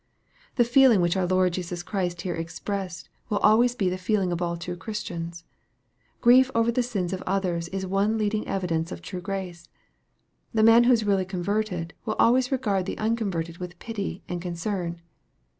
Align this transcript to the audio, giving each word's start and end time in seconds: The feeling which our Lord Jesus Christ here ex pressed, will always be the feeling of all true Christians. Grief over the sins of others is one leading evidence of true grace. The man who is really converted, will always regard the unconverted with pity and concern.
The 0.55 0.63
feeling 0.63 0.99
which 0.99 1.15
our 1.15 1.27
Lord 1.27 1.53
Jesus 1.53 1.83
Christ 1.83 2.21
here 2.21 2.35
ex 2.35 2.59
pressed, 2.59 3.07
will 3.29 3.37
always 3.37 3.75
be 3.75 3.87
the 3.87 3.99
feeling 3.99 4.31
of 4.31 4.41
all 4.41 4.57
true 4.57 4.75
Christians. 4.75 5.43
Grief 6.21 6.49
over 6.55 6.71
the 6.71 6.81
sins 6.81 7.13
of 7.13 7.21
others 7.27 7.67
is 7.67 7.85
one 7.85 8.17
leading 8.17 8.47
evidence 8.47 8.91
of 8.91 9.03
true 9.03 9.21
grace. 9.21 9.69
The 10.55 10.63
man 10.63 10.85
who 10.85 10.91
is 10.91 11.05
really 11.05 11.23
converted, 11.25 11.93
will 12.03 12.15
always 12.15 12.51
regard 12.51 12.87
the 12.87 12.97
unconverted 12.97 13.59
with 13.59 13.77
pity 13.77 14.23
and 14.27 14.41
concern. 14.41 15.03